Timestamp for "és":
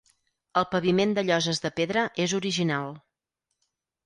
2.25-2.35